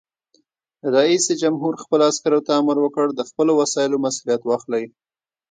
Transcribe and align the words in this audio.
رئیس 0.95 1.25
جمهور 1.41 1.73
خپلو 1.83 2.03
عسکرو 2.11 2.39
ته 2.45 2.51
امر 2.59 2.77
وکړ؛ 2.81 3.05
د 3.13 3.21
خپلو 3.29 3.51
وسایلو 3.61 3.97
مسؤلیت 4.05 4.41
واخلئ! 4.45 4.83